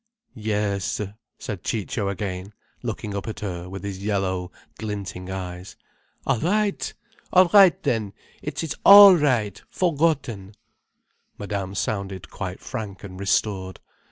"Yes," 0.33 0.99
said 1.37 1.63
Ciccio, 1.63 2.09
again 2.09 2.53
looking 2.81 3.15
up 3.15 3.27
at 3.27 3.41
her 3.41 3.69
with 3.69 3.83
his 3.83 4.03
yellow, 4.03 4.51
glinting 4.79 5.29
eyes. 5.29 5.75
"All 6.25 6.39
right! 6.39 6.91
All 7.31 7.51
right 7.53 7.79
then! 7.83 8.13
It 8.41 8.63
is 8.63 8.75
all 8.83 9.15
right—forgotten—" 9.15 10.55
Madame 11.37 11.75
sounded 11.75 12.31
quite 12.31 12.61
frank 12.61 13.03
and 13.03 13.19
restored. 13.19 13.79